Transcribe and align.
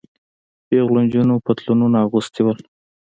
پيغلو 0.67 0.99
نجونو 1.05 1.35
پتلونونه 1.45 1.97
اغوستي 2.05 2.41
وو. 2.43 2.53